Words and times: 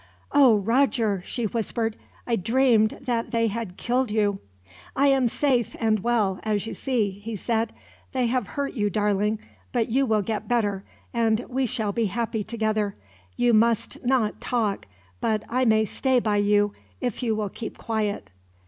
"O 0.31 0.57
Roger!" 0.57 1.21
she 1.27 1.45
whispered; 1.45 1.95
"I 2.25 2.35
dreamed 2.35 2.97
that 3.01 3.29
they 3.29 3.45
had 3.49 3.77
killed 3.77 4.09
you." 4.09 4.39
"I 4.95 5.09
am 5.09 5.27
safe 5.27 5.75
and 5.79 5.99
well, 5.99 6.39
as 6.41 6.65
you 6.65 6.73
see," 6.73 7.11
he 7.11 7.35
said. 7.35 7.71
"They 8.11 8.25
have 8.25 8.47
hurt 8.57 8.73
you, 8.73 8.89
darling; 8.89 9.37
but 9.71 9.89
you 9.89 10.07
will 10.07 10.23
get 10.23 10.47
better, 10.47 10.83
and 11.13 11.45
we 11.47 11.67
shall 11.67 11.91
be 11.91 12.05
happy 12.05 12.43
together. 12.43 12.95
You 13.37 13.53
must 13.53 14.03
not 14.03 14.41
talk, 14.41 14.87
but 15.19 15.43
I 15.47 15.65
may 15.65 15.85
stay 15.85 16.19
by 16.19 16.37
you, 16.37 16.73
if 16.99 17.21
you 17.21 17.35
will 17.35 17.49
keep 17.49 17.77
quiet. 17.77 18.31